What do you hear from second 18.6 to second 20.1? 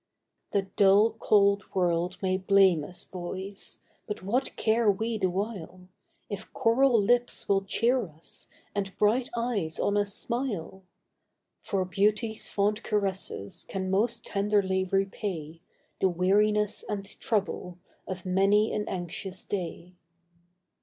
an anxious day.